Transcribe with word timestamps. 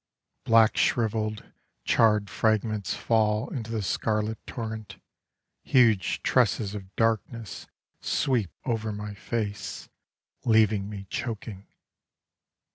Black 0.45 0.77
shrivelled, 0.77 1.43
charred 1.85 2.27
fragments 2.27 2.95
Fall 2.95 3.49
into 3.51 3.69
the 3.69 3.83
scarlet 3.83 4.39
torrent: 4.47 4.97
Huge 5.61 6.23
tresses 6.23 6.73
of 6.73 6.95
darkness 6.95 7.67
sweep 8.01 8.49
over 8.65 8.91
my 8.91 9.13
face, 9.13 9.89
Leaving 10.43 10.89
me 10.89 11.05
choking. 11.11 11.67